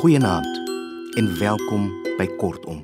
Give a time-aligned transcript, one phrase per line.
[0.00, 0.60] Goeienaand
[1.16, 2.78] en welkom by Kortom.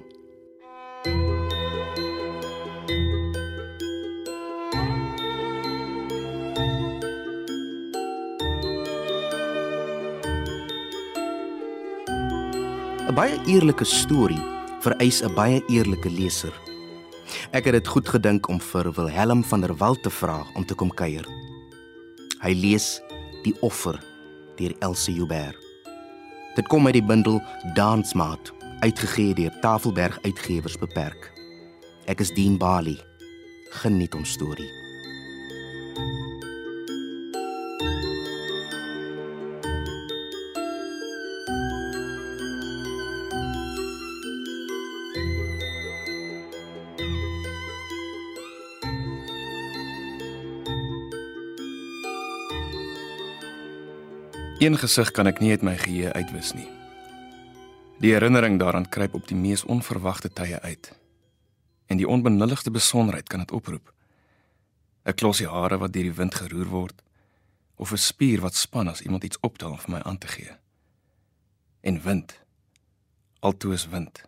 [13.15, 14.37] Baie eerlike storie
[14.85, 16.52] vereis 'n baie eerlike leser.
[17.51, 20.74] Ek het dit goed gedink om vir Wilhelm van der Walt te vra om te
[20.74, 21.24] kom kuier.
[22.41, 23.01] Hy lees
[23.43, 24.05] Die offer
[24.57, 25.66] deur Elsie Joubert.
[26.56, 27.42] Dit kom uit die bundel
[27.74, 31.29] Dansmaat, uitgegee deur Tafelberg Uitgewers beperk.
[32.09, 32.96] Ek is Dien Bali.
[33.82, 34.85] Geniet ons storie.
[54.66, 56.66] Een gesig kan ek nie uit my geheue uitwis nie.
[58.02, 60.88] Die herinnering daaraan kruip op die mees onverwagte tye uit.
[61.86, 63.92] En die onbenulligste besonderheid kan dit oproep.
[65.04, 67.03] 'n Klosie hare wat deur die wind geroer word
[67.76, 70.56] of 'n spier wat span as iemand iets optel om vir my aan te gee.
[71.81, 72.34] En wind.
[73.38, 74.22] Altoos wind.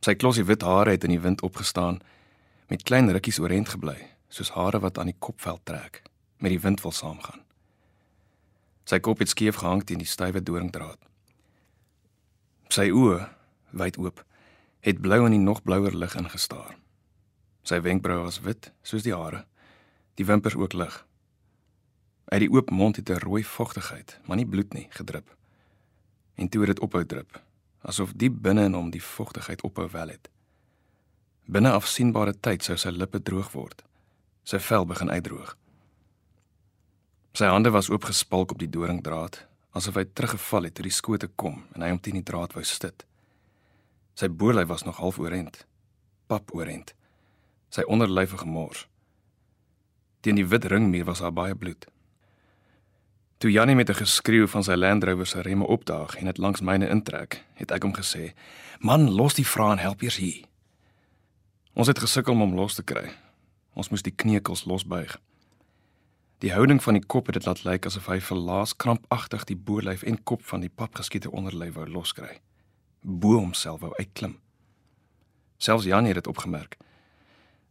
[0.00, 2.00] Sy klosie wit hare het in die wind opgestaan
[2.66, 6.02] met klein rukkies oorent gebly, soos hare wat aan die kopvel trek,
[6.36, 7.51] met die wind wil saamgaan.
[8.84, 10.98] Sy kop het skeef gehang teen die stywe doringdraad.
[12.72, 13.28] Sy oë,
[13.78, 14.24] wyd oop,
[14.82, 16.74] het blou in die nog blouer lig ingestaar.
[17.62, 19.44] Sy wenkbroue was wit soos die hare,
[20.18, 20.96] die wimpers ook lig.
[22.32, 25.36] Uit die oop mond het 'n rooi vogtigheid, maar nie bloed nie, gedrup.
[26.34, 27.42] En toe het dit ophou drup,
[27.82, 30.30] asof diep binne in hom die vogtigheid ophou wel het.
[31.46, 33.82] Binne afsienbare tyd sou sy lippe droog word.
[34.42, 35.56] Sy vel begin uitdroog.
[37.32, 39.38] Sy hande was oopgespalk op die doringdraad,
[39.72, 42.64] asof hy teruggeval het toe die skote kom en hy hom teen die draad wou
[42.64, 43.06] stit.
[44.12, 45.62] Sy boelhy was nog half oorent,
[46.28, 46.92] pap oorent.
[47.72, 48.84] Sy onderlyf gemors.
[50.20, 51.88] Teen die wit ringmuur was daar baie bloed.
[53.40, 56.60] Toe Jannie met 'n geskreeu van sy Land Rover se remme opdaag en dit langs
[56.60, 58.34] myne intrek, het ek hom gesê:
[58.78, 60.44] "Man, los die vraan, help eers hier."
[61.74, 63.10] Ons het gesukkel om hom los te kry.
[63.74, 65.18] Ons moes die kneukels losbuig.
[66.42, 70.02] Die houding van die kop het dit laat lyk asof hy verlaas krampagtig die boorlyf
[70.02, 72.40] en kop van die papgeskiete onderlyf wou loskry.
[73.02, 74.40] Bo homself wou uitklim.
[75.62, 76.74] Selfs Jan het dit opgemerk.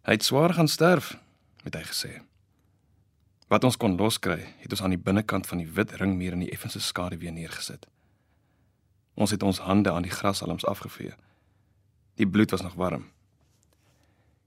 [0.07, 1.17] Hy het swaar gaan sterf,
[1.65, 2.13] het hy gesê.
[3.51, 6.53] Wat ons kon loskry, het ons aan die binnekant van die wit ringmuur in die
[6.55, 7.89] effense skade weer neergesit.
[9.19, 11.11] Ons het ons hande aan die grashalms afgevee.
[12.15, 13.09] Die bloed was nog warm.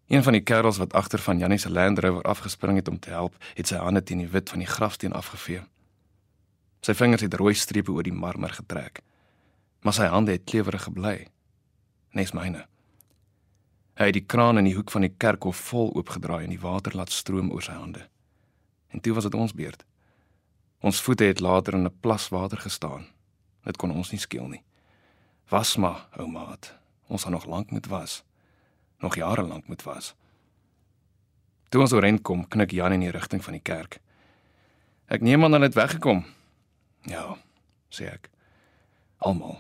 [0.07, 3.11] Een van die kerels wat agter van Jannie se Land Rover afgespring het om te
[3.11, 5.63] help, het sy hande teen die wit van die grafsteen afgevee.
[6.85, 9.01] Sy vingers het rooi strepe oor die marmer getrek.
[9.81, 11.29] Maar sy hande het klewerig gebly.
[12.13, 12.67] Nes myne.
[13.97, 16.97] Hy het die kraan in die hoek van die kerkhof vol oopgedraai en die water
[16.97, 18.05] laat stroom oor sy hande.
[18.93, 19.85] En toe was dit ons beurt.
[20.85, 23.07] Ons voete het later in 'n plas water gestaan.
[23.65, 24.63] Dit kon ons nie skeel nie.
[25.49, 26.75] Was maar, ou maat.
[27.09, 28.25] Ons gaan nog lank moet was
[29.05, 30.15] nog jare lank moet was.
[31.69, 33.99] Toe ons oorent kom, knik Jan in die rigting van die kerk.
[35.13, 36.25] Ek neem aan hulle het weggekom.
[37.11, 37.35] Ja,
[37.93, 38.31] sê ek.
[39.25, 39.59] Almal.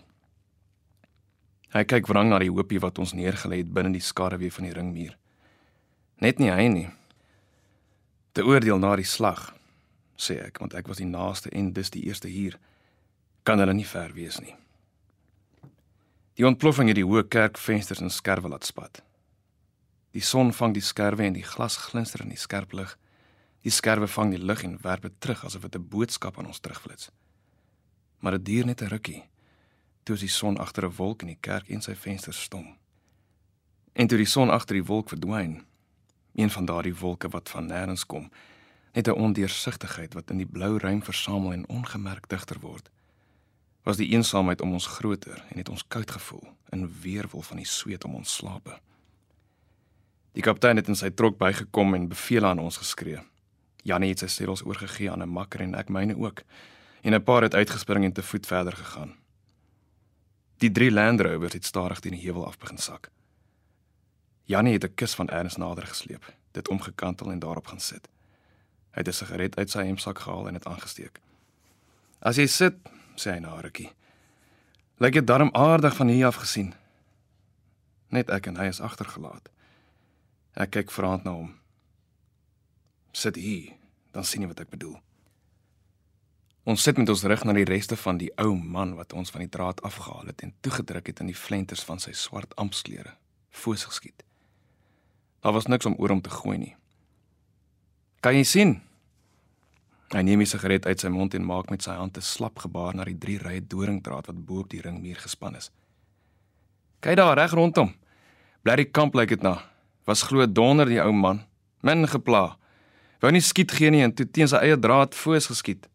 [1.74, 4.74] Hy kyk wrang na die hoopie wat ons neergelê het binne die skaduwee van die
[4.76, 5.16] ringmuur.
[6.22, 6.86] Net nie hy nie.
[8.34, 9.48] Te oordeel na die slag,
[10.14, 12.56] sê ek, want ek was die naaste en dis die eerste hier.
[13.42, 14.54] Kan hulle nie ver wees nie.
[16.38, 19.02] Die ontploffing het die hoë kerkvensters in skerwe laat spat.
[20.14, 22.92] Die son vang die skerwe en die glas glinster in die skerp lig.
[23.66, 26.60] Die skerwe vang die lig en werp dit terug asof dit 'n boodskap aan ons
[26.60, 27.10] terugflits.
[28.20, 29.24] Maar dit duur net 'n rukkie.
[30.04, 32.76] Toe is die son agter 'n wolk in die kerk en sy vensters stom.
[33.92, 35.64] En toe die son agter die wolk verdwyn,
[36.34, 38.30] een van daardie wolke wat van nêrens kom,
[38.92, 42.90] net 'n ondeursigtigheid wat in die blou ruim versamel en ongemerk digter word.
[43.82, 47.66] Was die eensaamheid om ons groter en het ons koud gevoel in weerwol van die
[47.66, 48.80] sweet om ons slape.
[50.34, 53.20] Die kaptein het in sy trok bygekom en beveel aan ons geskree.
[53.86, 56.42] Jannie het sy sedels oorgegee aan 'n makker en ek myne ook.
[57.02, 59.14] En 'n paar het uitgespring en te voet verder gegaan.
[60.58, 63.10] Die drie Land Rovers het stadig teen die heuwel af begin sak.
[64.44, 68.08] Jannie het 'n kus van Ernst nader gesleep, dit omgekantel en daarop gaan sit.
[68.90, 71.20] Hy het 'n sigaret uit sy hemsak gehaal en dit aangesteek.
[72.18, 72.74] "As jy sit,"
[73.16, 73.92] sê hy na rukkie.
[74.98, 76.74] "Lyk dit darm aardig van hier af gesien."
[78.08, 79.48] Net ek en hy is agtergelaat.
[80.54, 81.50] Ek kyk vraend na hom.
[83.14, 83.74] Sit hier,
[84.14, 84.94] dan sien jy wat ek bedoel.
[86.64, 89.42] Ons sit met ons rug na die reste van die ou man wat ons van
[89.44, 93.16] die draad afgehaal het en toegedruk het in die flenters van sy swart ampsklere,
[93.50, 94.24] foos geskiet.
[95.44, 96.72] Daar was niks om oor hom te gooi nie.
[98.24, 98.78] Kan jy sien?
[100.14, 102.94] Hy neem die sigaret uit sy mond en maak met sy hand 'n slap gebaar
[102.94, 105.70] na die drie rye doringdraad wat bo op die ringmuur gespan is.
[107.00, 107.94] Kyk daar reg rondom.
[108.62, 109.73] Bly die kamp lyk dit na.
[110.04, 111.44] Was glo donder die ou man,
[111.80, 112.56] min gepla.
[113.20, 115.86] Wou nie skiet gee nie en toe teen sy eie draad foos geskiet.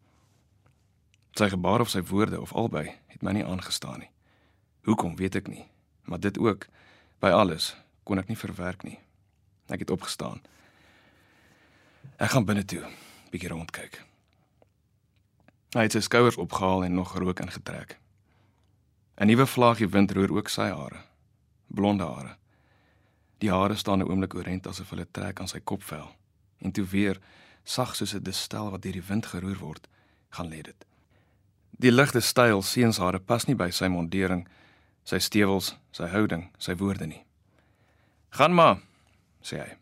[1.38, 4.10] Sy gebaar of sy woorde of albei het my nie aangestaan nie.
[4.88, 5.62] Hoekom weet ek nie,
[6.10, 6.66] maar dit ook
[7.22, 8.98] by alles kon ek nie verwerk nie.
[9.70, 10.40] Ek het opgestaan.
[12.18, 12.82] Ek gaan binne toe,
[13.30, 14.00] bietjie rondkyk.
[15.76, 18.00] Hy het sy skouers opgehaal en nog rook ingetrek.
[19.20, 21.04] 'n Nuwe vlaaggie wind roer ook sy hare,
[21.68, 22.39] blonde hare.
[23.40, 26.08] Die hare staan 'n oomblik oorent asof hulle trek aan sy kopvel
[26.60, 27.20] en toe weer
[27.64, 29.88] sag soos 'n distel wat deur die wind geroer word,
[30.28, 30.84] gaan lê dit.
[31.70, 34.48] Die ligte styl seunshare pas nie by sy mondering,
[35.04, 37.24] sy stewels, sy houding, sy woorde nie.
[38.30, 38.82] "Gaan maar,"
[39.42, 39.76] sê hy.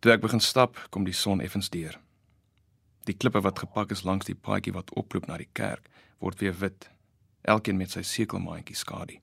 [0.00, 1.98] Toe ek begin stap, kom die son effens deur.
[3.04, 5.88] Die klippe wat gepak is langs die paadjie wat oproep na die kerk,
[6.20, 6.90] word weer wit,
[7.42, 9.18] elkeen met sy sekelmaatjie skadu.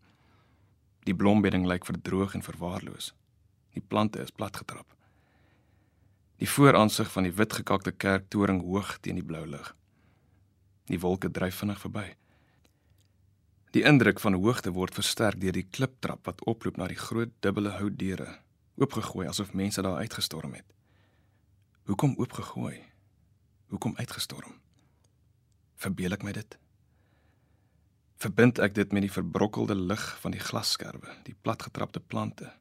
[1.07, 3.13] Die blombedding lyk verdroog en verwaarloos.
[3.73, 4.85] Die plante is platgetrap.
[6.41, 9.75] Die vooraansig van die witgekakte kerktoring hoog teen die blou lug.
[10.89, 12.07] Die wolke dryf vinnig verby.
[13.71, 17.71] Die indruk van hoogte word versterk deur die kliptrap wat oproep na die groot dubbele
[17.77, 18.27] houtdeure,
[18.75, 20.65] oopgegooi asof mense daar uitgestorm het.
[21.87, 22.81] Hoekom oopgegooi?
[23.71, 24.57] Hoekom uitgestorm?
[25.79, 26.57] Verbeel ek my dit?
[28.21, 32.51] Verbind ek dit met die verbrokkelde lig van die glasskerwe, die platgetrapte plante,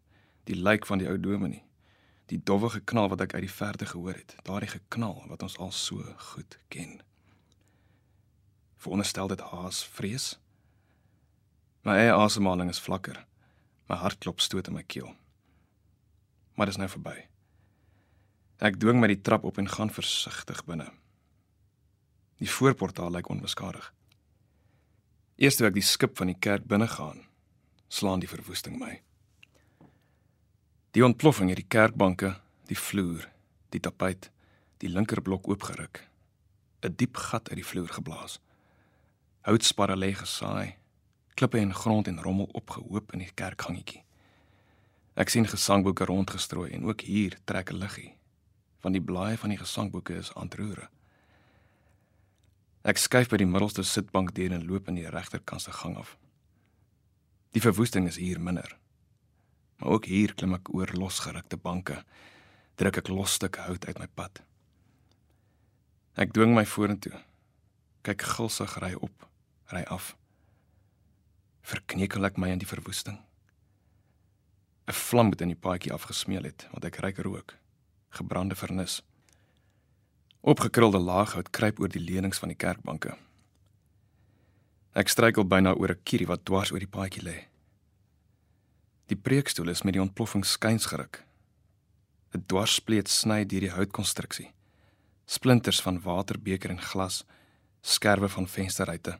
[0.48, 1.64] die lijk van die ou dominee,
[2.32, 5.72] die dowwe geknal wat ek uit die verte gehoor het, daardie geknal wat ons al
[5.76, 6.00] so
[6.32, 7.00] goed ken
[8.80, 10.26] veronderstel dit haas vrees.
[11.84, 13.18] My eie asemhaling is vlakker.
[13.88, 15.12] My hartklop stoot in my keel.
[16.56, 17.16] Maar dit is nou verby.
[18.60, 20.90] Ek dwing my die trap op en gaan versigtig binne.
[22.40, 23.90] Die voorportaal lyk onbeskadig.
[25.40, 27.24] Eers toe ek die skip van die kerk binne gaan,
[27.88, 29.00] slaan die verwoesting my.
[30.92, 32.34] Die ontploffing het die kerkbanke,
[32.68, 33.24] die vloer,
[33.72, 34.28] die tapuit,
[34.84, 36.04] die linkerblok oopgeruk.
[36.84, 38.40] 'n Diep gat uit die vloer geblaas
[39.40, 40.76] houtsparre lê gesaai,
[41.34, 44.02] klippe en grond en rommel opgehoop in die kerkgangetjie.
[45.16, 48.14] Ek sien gesangboeke rondgestrooi en ook hier trek 'n liggie.
[48.80, 50.88] Van die blaaie van die gesangboeke is aantroere.
[52.80, 56.14] Ek skuif by die middelste sitbank deur en loop in die regterkant se gang af.
[57.52, 58.76] Die verwoesting is hier minder.
[59.76, 61.98] Maar ook hier klim ek oor losgerukte banke,
[62.80, 64.40] druk ek los stukke hout uit my pad.
[66.16, 67.20] Ek dwing my vorentoe.
[68.04, 69.28] Kyk gulsig ry op
[69.74, 70.14] ry af.
[71.60, 73.20] Verknekel ek my in die verwoesting.
[74.88, 77.54] 'n Vlam het in die paadjie afgesmeel het, want ek ryk rook,
[78.10, 79.02] gebrande vernis.
[80.40, 83.12] Opgekrulde laaghout kruip oor die lenings van die kerkbanke.
[84.96, 87.46] Ek struikel byna oor 'n kierie wat dwars oor die paadjie lê.
[89.08, 91.24] Die preekstoel is met die ontploffing skuins geruk.
[92.34, 94.52] 'n Dwarspleet sny deur die houtkonstruksie.
[95.26, 97.24] Splinters van waterbeker en glas,
[97.82, 99.18] skerwe van vensterruite.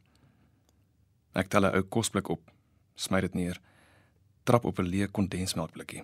[1.35, 2.51] Ek tel 'n ou kosblik op,
[2.95, 3.61] smy dit neer,
[4.45, 6.03] trap op 'n leë kondensmelkblikkie.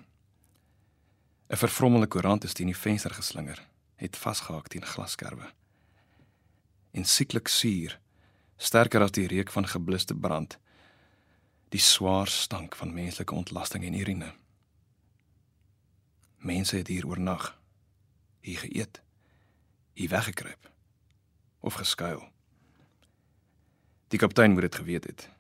[1.49, 5.53] 'n Vervrommelde koerant is teen die venster geslinger, het vasgehak teen glasskerwe.
[6.91, 8.01] En sieklik suur,
[8.57, 10.59] sterker as die reuk van gebluste brand,
[11.69, 14.35] die swaar stank van menslike ontlasting en urine.
[16.37, 17.59] Mense het hier oornag,
[18.41, 19.03] hier geëet,
[19.93, 20.71] hier weggekruip
[21.61, 22.29] of geskuil.
[24.09, 25.31] Die kaptein moet dit geweet het.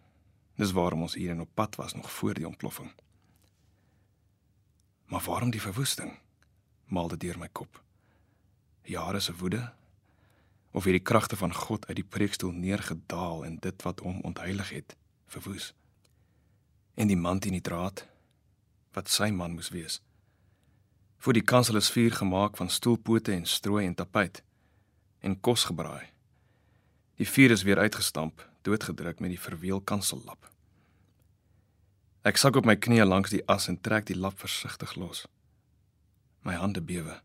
[0.57, 2.93] Dis waarom ons hier in op pad was nog voor die ontploffing.
[5.05, 6.19] Maar waarom die verwoesting?
[6.85, 7.86] Maal dit deur my kop.
[8.87, 9.73] Jare se woede
[10.71, 14.97] of hierdie kragte van God uit die preekstoel neergedaal en dit wat hom ontheilig het,
[15.27, 15.71] verwoes.
[16.95, 18.05] En die man in die draad
[18.93, 20.01] wat sy man moes wees.
[21.17, 24.43] Voor die kansel is vuur gemaak van stoelpote en strooi en tapuit
[25.21, 26.07] en kos gebraai.
[27.17, 30.51] Die vuur is weer uitgestamp doodgedruk met die verweel kansellap.
[32.27, 35.25] Ek sak op my knieë langs die as en trek die lap versigtig los.
[36.43, 37.21] My hande bewe.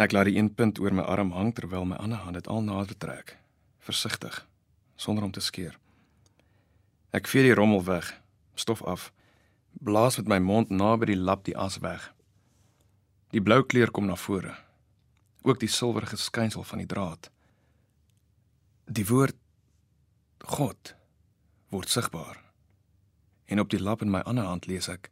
[0.00, 2.62] Ek laat die een punt oor my arm hang terwyl my ander hand dit al
[2.64, 3.34] nader trek,
[3.84, 4.46] versigtig,
[4.96, 5.76] sonder om te skeer.
[7.12, 8.08] Ek vee die rommel weg,
[8.56, 9.10] stof af,
[9.84, 12.06] blaas met my mond naby die lap die as weg.
[13.34, 14.54] Die blou kleur kom na vore.
[15.44, 17.28] Ook die silwerige skynsel van die draad.
[18.88, 19.36] Die woord
[20.48, 20.94] God
[21.68, 22.40] word sigbaar.
[23.46, 25.10] En op die lap in my ander hand lees ek: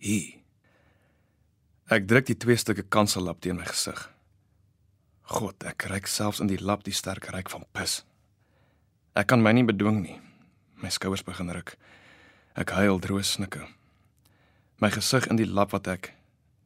[0.00, 0.45] Hier.
[1.86, 4.00] Ek druk die twee stukke kansellap teen my gesig.
[5.30, 8.00] God, ek ryk selfs in die lap die sterk ryk van pis.
[9.14, 10.16] Ek kan my nie bedwing nie.
[10.82, 11.76] My skouers begin ruk.
[12.58, 13.62] Ek huil droë snikke.
[14.82, 16.08] My gesig in die lap wat ek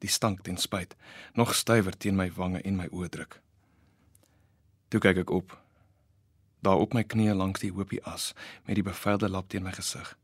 [0.01, 0.95] die stank ten spyt
[1.37, 3.37] nog stywer teen my wange en my oë druk.
[4.89, 5.53] Toe kyk ek op.
[6.65, 8.31] Daar op my knieë langs die hoopie as
[8.65, 10.15] met die bevuilde lap teen my gesig.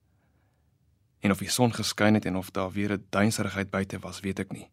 [1.22, 4.40] En of die son geskyn het en of daar weer 'n duinserigheid buite was, weet
[4.40, 4.68] ek nie.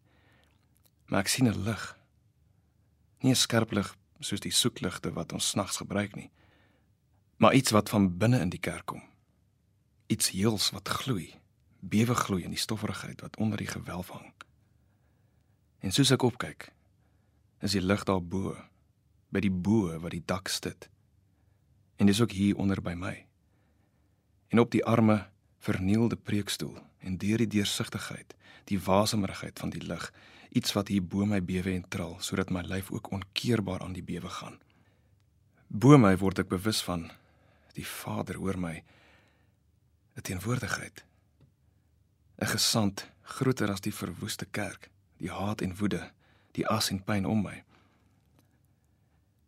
[1.05, 1.97] Maar ek sien 'n lig.
[3.19, 6.31] Nie 'n skerp lig soos die soekligte wat ons snags gebruik nie,
[7.37, 9.03] maar iets wat van binne in die kerk kom.
[10.07, 11.33] Iets heels wat gloei,
[11.79, 14.33] bewe gloei in die stofferigheid wat onder die gewelf hang.
[15.79, 16.71] En soos ek opkyk,
[17.61, 18.55] is die lig daar bo,
[19.29, 20.89] by die bo wat die dak stit.
[21.95, 23.15] En dis ook hier onder by my.
[24.47, 25.25] En op die arme
[25.59, 28.33] vernielde preekstoel en deur die deursigtigheid,
[28.65, 30.09] die wasemrigheid van die lig,
[30.49, 34.05] iets wat hier bo my bewe en trill sodat my lyf ook onkeerbaar aan die
[34.05, 34.57] bewe gaan.
[35.67, 37.09] Bo my word ek bewus van
[37.75, 38.83] die Vader oor my
[40.15, 41.03] 'n teenwoordigheid.
[42.39, 46.11] 'n Gesand groter as die verwoeste kerk, die haat en woede,
[46.51, 47.63] die as en pyn om my.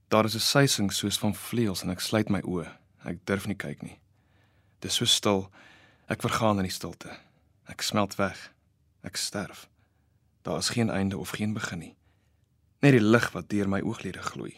[0.08, 2.78] Daar is 'n suising soos van vleuels en ek sluit my oë.
[3.06, 4.00] Ek durf nie kyk nie.
[4.80, 5.52] Dit is so stil.
[6.08, 7.27] Ek vergaan in die stilte.
[7.68, 8.54] Ek smelt weg.
[9.04, 9.68] Ek sterf.
[10.42, 11.96] Daar is geen einde of geen begin nie.
[12.80, 14.54] Net die lig wat deur my ooglede gloei.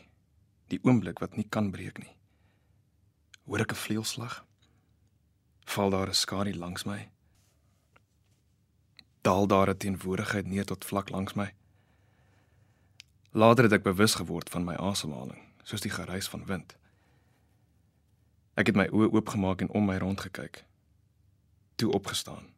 [0.69, 2.15] Die oomblik wat nie kan breek nie.
[3.45, 4.45] Hoor ek 'n vleuelslag?
[5.65, 7.09] Val daar 'n skadu langs my?
[9.21, 11.53] Daal daar 'n teenwoordigheid neer tot vlak langs my?
[13.31, 16.77] Later het ek bewus geword van my asemhaling, soos die geruis van wind.
[18.53, 20.65] Ek het my oë oopgemaak en om my rond gekyk.
[21.75, 22.53] Toe opgestaan,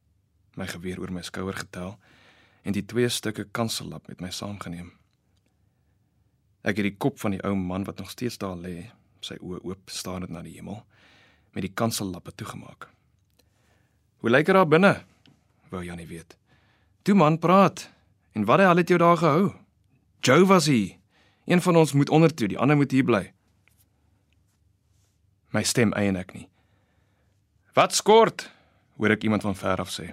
[0.55, 1.95] my geweer oor my skouer getel
[2.63, 4.91] en die twee stukke kansellap met my saamgeneem.
[6.61, 8.91] Ek het die kop van die ou man wat nog steeds daar lê,
[9.25, 10.83] sy oë oop staar na die hemel,
[11.55, 12.87] met die kansellappe toegemaak.
[14.21, 14.93] Hoe lyk dit daar binne?
[15.73, 16.37] Wou Janie weet.
[17.01, 17.89] Toe man praat.
[18.37, 19.53] En wat het jy daar gehou?
[20.21, 20.97] Joe was hier.
[21.45, 23.33] Een van ons moet onder toe, die ander moet hier bly.
[25.51, 26.47] My stem eien ek nie.
[27.73, 28.51] Wat skort?
[29.01, 30.11] hoor ek iemand van ver af sê.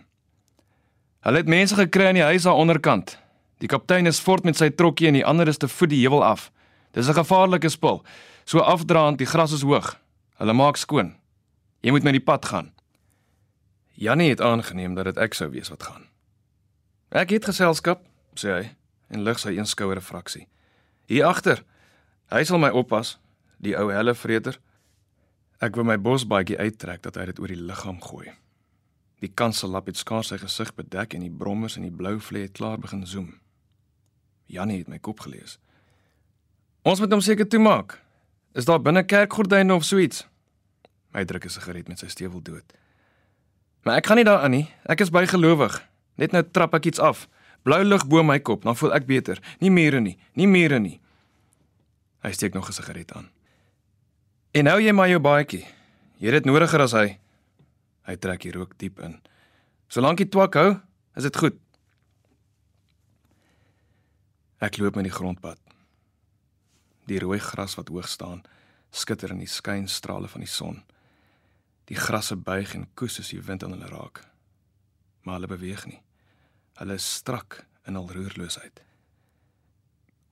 [1.20, 3.18] Hulle het mense gekry in die huis aan onderkant.
[3.58, 6.24] Die kaptein is fort met sy trokkie en die ander is te voet die heuwel
[6.24, 6.50] af.
[6.92, 8.04] Dis 'n gevaarlike spul.
[8.44, 9.98] So afdraand, die gras is hoog.
[10.38, 11.16] Hulle maak skoon.
[11.80, 12.72] Jy moet met die pad gaan.
[13.92, 16.06] Jannie het aangeneem dat dit ek sou wees wat gaan.
[17.10, 18.02] Ek het geselskap,
[18.34, 18.64] sê hy
[19.08, 20.46] en lig sy een skouer 'n fraksie.
[21.06, 21.64] Hier agter.
[22.30, 23.18] Hy sal my oppas,
[23.58, 24.58] die ou helle vreter.
[25.60, 28.28] Ek wil my bosbaadjie uittrek dat hy dit oor die liggaam gooi.
[29.18, 32.54] Die kansellap het skaars sy gesig bedek en die brommers in die blou vlei het
[32.58, 33.32] klaar begin zoom.
[34.46, 35.58] Jannie het my kop gelees.
[36.86, 37.98] Ons moet hom seker toemaak.
[38.54, 40.26] Is daar binne kerkgordyne of so iets?
[41.12, 42.72] My druk 'n sigaret met sy stewel dood.
[43.82, 44.68] Maar ek gaan nie daaraan nie.
[44.84, 45.88] Ek is bygelowig.
[46.14, 47.28] Net nou trap ek iets af.
[47.62, 49.38] Blou lig bo my kop, dan voel ek beter.
[49.60, 51.00] Nie mure nie, nie mure nie.
[52.22, 53.30] Hy steek nog 'n sigaret aan.
[54.50, 55.66] En nou jy maar jou baadjie.
[56.18, 57.18] Jy het dit nodiger as hy.
[58.08, 59.18] Hy trek die rook diep in.
[59.92, 60.70] Solank jy twak hou,
[61.18, 61.58] is dit goed.
[64.64, 65.60] Ek loop met die grondpad.
[67.08, 68.40] Die rooi gras wat hoog staan,
[68.90, 70.80] skitter in die skynstrale van die son.
[71.88, 74.24] Die grasse buig en koes as die wind aan hulle raak.
[75.24, 76.00] Maar hulle beweeg nie.
[76.80, 78.82] Hulle is strak in hul roerloosheid.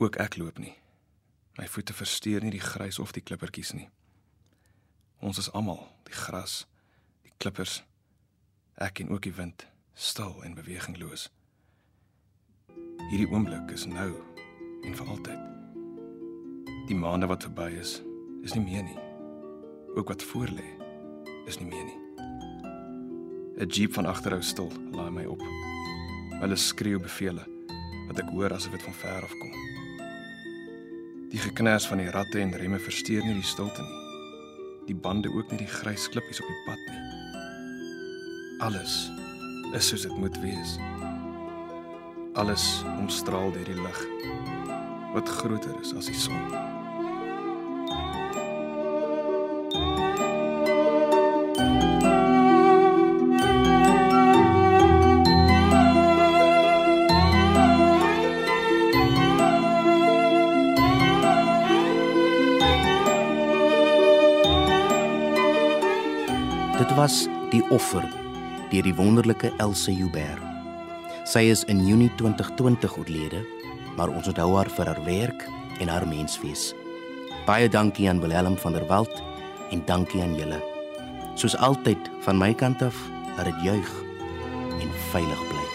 [0.00, 0.75] Ook ek loop nie.
[1.56, 3.88] My voete versteur nie die grys of die klippertjies nie.
[5.25, 6.64] Ons is almal die gras,
[7.37, 7.83] klippers,
[8.75, 11.28] ek en ook die wind, stil en bewegingloos.
[13.11, 14.11] Hierdie oomblik is nou
[14.85, 15.43] en vir altyd.
[16.88, 17.99] Die maande wat verby is,
[18.47, 18.99] is nie meer nie.
[19.97, 20.69] Ook wat voor lê
[21.47, 22.00] is nie meer nie.
[23.57, 25.43] 'n Jeep van agterhou stil, laai my op.
[26.40, 27.45] Hulle skreeu bevele
[28.09, 29.52] wat ek hoor asof dit van ver af kom.
[31.33, 34.02] Die geknars van die ratte en remme versteur nie die stilte nie.
[34.87, 37.15] Die bande ook nie die grys klippies op die pad nie.
[38.58, 39.10] Alles
[39.72, 40.78] is soos dit moet wees.
[42.32, 44.00] Alles omstraal deur die lig
[45.12, 46.40] wat groter is as die son.
[66.76, 68.25] Dit was die offer
[68.70, 70.42] deur die wonderlike Else Joubert.
[71.26, 73.42] Sy is in Junie 2020 oorlede,
[73.96, 75.46] maar ons onthou haar vir haar werk
[75.82, 76.70] en haar menswees.
[77.46, 79.23] Baie dankie aan Willem van der Walt
[79.70, 80.62] en dankie aan julle.
[81.35, 82.99] Soos altyd van my kant af,
[83.37, 83.94] laat dit juig
[84.80, 85.65] en veilig bly.